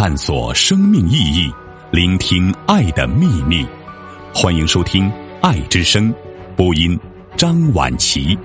[0.00, 1.52] 探索生命意义，
[1.90, 3.66] 聆听爱的秘密。
[4.32, 6.14] 欢迎收听《爱之声》，
[6.54, 6.96] 播音
[7.36, 8.38] 张婉琪。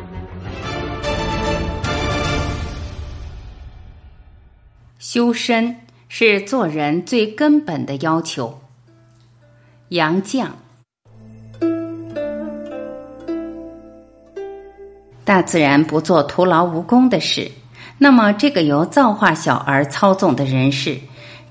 [4.97, 5.75] 修身
[6.10, 8.60] 是做人最根本的要求。
[9.89, 10.47] 杨绛。
[15.24, 17.51] 大自然不做徒劳无功的事，
[18.00, 20.97] 那么这个由造化小儿操纵的人世，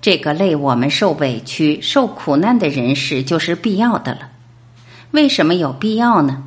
[0.02, 4.28] 这个累我们受委屈、受苦难的人士，就是必要的了。
[5.12, 6.42] 为什么有必要呢？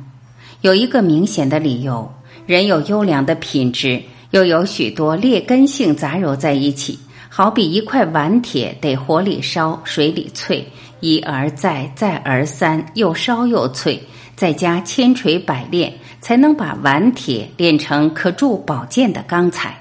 [0.60, 2.12] 有一个明显的理由：
[2.46, 6.98] 人有优良的品质，又有许多劣根性杂糅在一起，
[7.30, 10.62] 好比一块顽铁得火里烧、水里淬，
[11.00, 13.98] 一而再、再而三，又烧又淬，
[14.36, 15.92] 再加千锤百炼。
[16.18, 19.76] 才能把顽铁炼成可铸宝剑的钢材，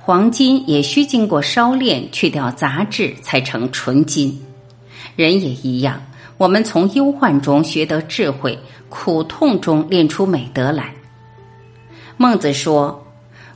[0.00, 4.40] 黄金也需经过烧炼，去掉杂质，才成纯金。
[5.16, 6.02] 人也一样，
[6.38, 8.58] 我们从忧患中学得智慧，
[8.88, 10.94] 苦痛中练出美德来。
[12.16, 13.04] 孟子说：“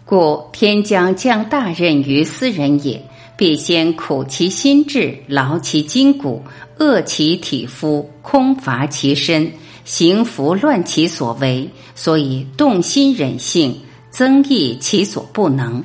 [0.05, 3.03] 故天将降大任于斯人也，
[3.37, 6.43] 必先苦其心志，劳其筋骨，
[6.79, 9.51] 饿其体肤，空乏其身。”
[9.87, 13.81] 行拂乱其所为，所以动心忍性，
[14.11, 15.85] 增益其所不能。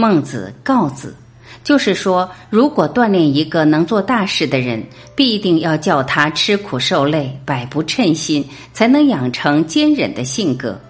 [0.00, 1.14] 孟子告子，
[1.62, 4.82] 就是说，如果锻炼一个能做大事的人，
[5.14, 10.80] 必定要叫他吃苦受累，百不称心，才能养成坚忍的性格。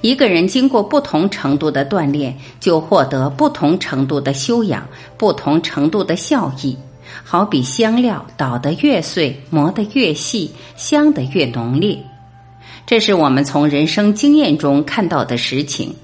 [0.00, 6.74] 一个人经过不同程度的锻炼，就获得不同程度的修养，不同程度的效益。
[7.22, 11.98] 好比香料捣得越碎，磨得越细，香得越浓烈。
[12.86, 15.94] 这是我们从人生经验中看到的实情。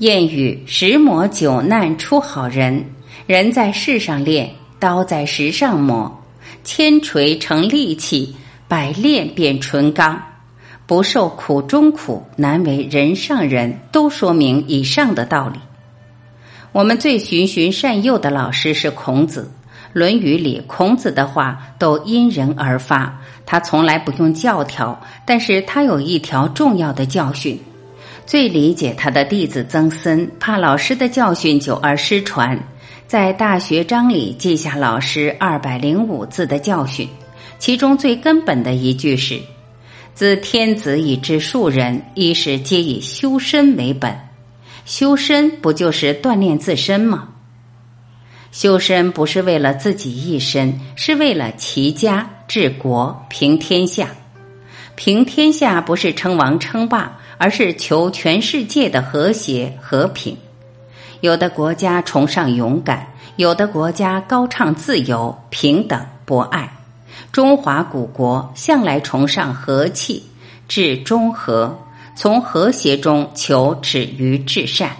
[0.00, 2.84] 谚语：“十磨九难出好人。”
[3.26, 6.20] 人在世上练，刀在石上磨。
[6.64, 8.34] 千锤成利器，
[8.66, 10.20] 百炼变纯钢。
[10.86, 13.78] 不受苦中苦，难为人上人。
[13.92, 15.58] 都说明以上的道理。
[16.72, 19.50] 我们最循循善诱的老师是孔子。
[19.92, 27.60] 《论语》里孔子的话都因人而发，他从来不用教条，但是他有一条重要的教训。
[28.26, 32.58] 最理解他的弟子曾参，怕老师的教训久而失传，
[33.06, 37.08] 在《大学章》里记下老师二百零五字的教训，
[37.58, 39.40] 其中最根本的一句是
[40.14, 44.16] ：“自天子以至庶人，一是皆以修身为本。”
[44.84, 47.28] 修身不就是锻炼自身吗？
[48.50, 54.08] 修身不是为了自己一身，是为了齐家治国平天下。
[54.94, 60.36] 平天下不是称王称霸，而是求全世界的和谐和平。
[61.22, 63.04] 有的国家崇尚勇敢，
[63.34, 66.72] 有的国家高唱自由、平等、博爱。
[67.32, 70.22] 中华古国向来崇尚和气，
[70.68, 71.76] 至中和，
[72.14, 74.92] 从和谐中求止于至善，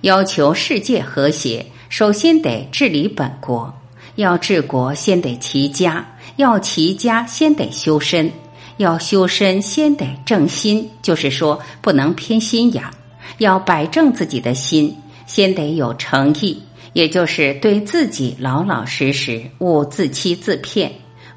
[0.00, 1.66] 要求世界和谐。
[1.90, 3.70] 首先得治理本国，
[4.14, 8.32] 要治国先得齐家，要齐家先得修身，
[8.80, 12.90] 要修身先得正心，就是说不能偏心眼儿，
[13.36, 14.96] 要摆正自己的心，
[15.26, 16.62] 先得有诚意，
[16.94, 20.90] 也就是对自己老老实实，勿自欺自骗。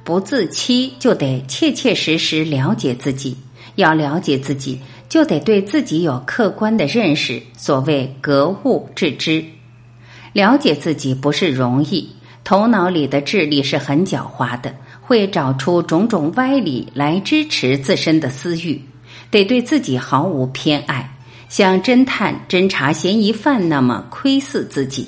[0.05, 3.35] 不自欺，就得切切实实了解自己，
[3.75, 4.79] 要了解自己，
[5.09, 9.43] 就得对自己有客观的认识，所谓格物致知。
[10.31, 12.09] 了解自己不是容易，
[12.45, 14.73] 头脑里的智力是很狡猾的，
[15.05, 18.81] 会找出种种歪理来支持自身的私欲。
[19.29, 21.09] 得对自己毫无偏爱，
[21.49, 25.07] 像侦探侦查嫌疑犯那么窥视自己，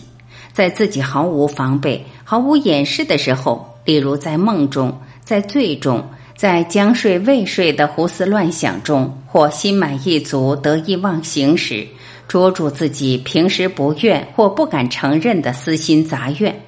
[0.51, 6.03] 在自己毫无防备、毫无掩饰的时候，例如在梦中、在醉中、
[6.35, 11.87] 在将睡未睡的胡思乱想中，或心满意足、得意忘形时。
[12.27, 16.59] 捉住自己平时不愿或不敢承认的私心杂愿，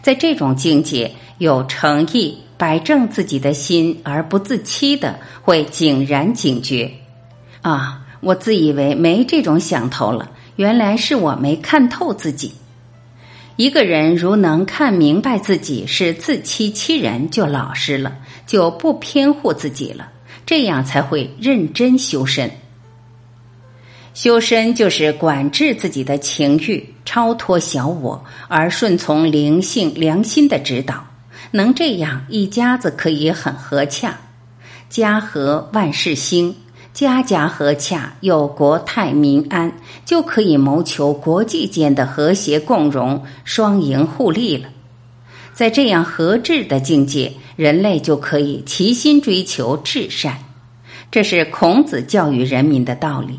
[0.00, 6.90] 在这种境界有诚意摆正自己的心而不自欺的，会井然警觉。
[7.62, 12.52] 啊，我自以为没这种想头了，原来是我没看透自己。
[13.56, 18.16] 一个人如能看明白自己是自欺欺人，就老实了，
[18.46, 20.08] 就不偏护自己了，
[20.44, 22.50] 这样才会认真修身。
[24.12, 31.04] 修身就是管制自己的情欲，超脱小我，而顺从灵性、良心的指导。
[31.56, 34.18] 能这样，一家子可以很和洽。
[34.90, 36.52] 家和万事兴，
[36.92, 39.72] 家家和洽，有国泰民安，
[40.04, 44.68] 就可以谋求国际间的和谐共荣、双赢互利了。
[45.52, 50.36] 在这样和治的境界，人类就可以齐心追求至善。
[51.08, 53.38] 这是孔子教育人民的道理。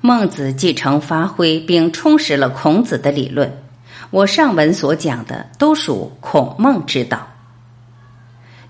[0.00, 3.56] 孟子继承发挥并充实了孔子的理论。
[4.10, 7.28] 我上文所讲的都属孔孟之道。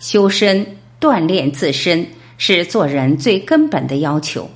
[0.02, 0.66] 修身
[1.00, 2.06] 锻炼自身。
[2.44, 4.50] 是做人最根本的要求。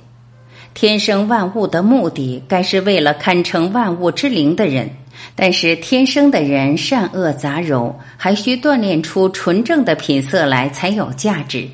[0.73, 4.89] 天生万物的目的，该是为了堪称万物之灵的人。
[5.35, 11.69] 但是天生的人善恶杂糅，还需锻炼出纯正的品色来才有价值。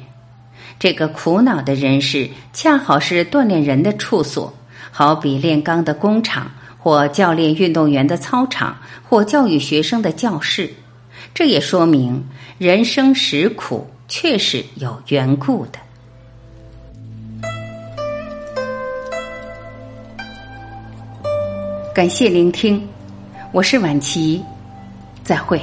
[0.77, 4.53] 这个苦恼的人世，恰好是锻炼人的处所，
[4.91, 8.77] 好比炼钢的工厂，或教练运动员的操场，
[9.09, 10.71] 或教育学生的教室。
[11.33, 12.23] 这也说明
[12.59, 15.79] 人生实苦，确实有缘故的。
[21.93, 22.87] 感谢聆听，
[23.51, 24.43] 我是晚琪，
[25.23, 25.59] 再会。